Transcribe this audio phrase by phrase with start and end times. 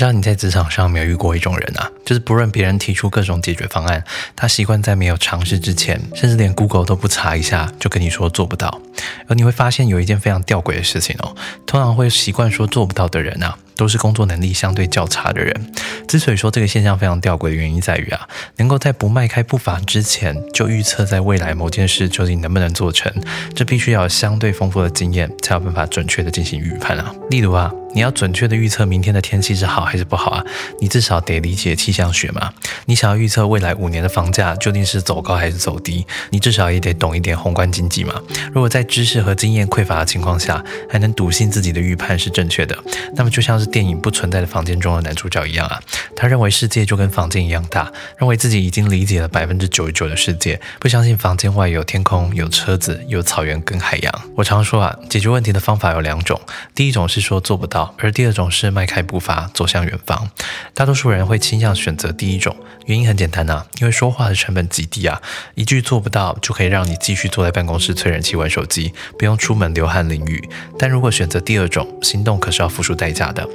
[0.00, 4.02] 知道你在职场上没有遇过一种人啊，就是不论别人提出各种解决方案，
[4.34, 8.80] 他习惯在没有尝试之前，甚至连 Google 都不查一下，就跟你说做不到。
[9.28, 11.36] 而你会发现有一件非常吊诡的事情哦，
[11.66, 13.58] 通常会习惯说做不到的人啊。
[13.80, 15.72] 都是工作能力相对较差的人。
[16.06, 23.10] 之所以说这个现象非常吊诡的原因在于啊，能够在不迈开步伐之前就预测在未来某件事究竟能不能做成，
[23.54, 27.10] 这必须要有相对丰富的经验，才有办法准确的进行预判啊。
[27.30, 27.72] 例如啊。
[27.92, 30.44] 你要准确的预测明天的天气是好还是不好啊？
[30.80, 32.52] 你至少得理解气象学嘛。
[32.86, 38.14] 你想要预测未来五年的房价究竟是走高还是走低，你至少也得懂一点宏观经济嘛。
[38.52, 42.78] 如果在知识和经验匮乏的情况下，还能笃信自己的预判是正确的，
[43.16, 45.80] 那么就像是电影不存在的房间中的男主角一样啊，
[46.16, 54.22] 他认为世界就跟房间一样大，认为自己已经理解了百分之九十九的世界，不相信房间外有天空、有车子、有草原跟海洋。
[54.36, 56.40] 我常说啊，解决问题的方法有两种，
[56.74, 57.94] 第一种是说做不到。
[57.98, 60.30] 而第二种是迈开步伐走向远方，
[60.74, 62.56] 大多数人会倾向选择第一种，
[62.86, 65.20] 原因很简单呐，因为说话的成本极低啊，
[65.54, 70.42] 一句做不到就可以让你继续坐在办公室吹冷气玩手机，不用出门流汗淋雨。
[70.78, 73.46] 但如果选择第二种，行动可是要付出代价的。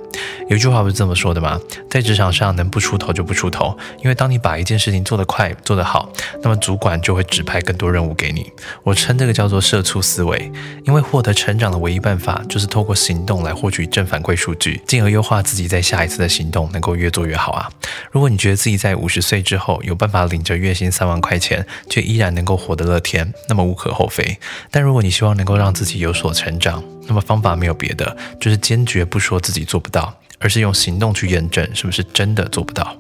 [0.48, 1.60] 有句话不是这么说的吗？
[1.90, 6.12] 在职场上能不出头就不出头，因为当你把一件事情做得快、做得好，
[6.44, 8.52] 那么主管就会指派更多任务给你。
[8.84, 10.52] 我称这个叫做社畜思维，
[10.86, 17.68] 因为获得成长的唯一办法就是透过行动来获取正反馈数据，进而优化自己在下一次的行动能够越做越好啊。
[18.12, 24.38] 如果你觉得自己在五十岁之后有办法领着月薪三万块钱，却依然能够活得乐天，那么无可厚非。
[24.70, 30.14] 但如果你希望能够让自己有所成长，那么方法没有别的，就是坚决不说自己做不到。
[30.40, 32.98] 而是用行动去验证是不是真的做不到。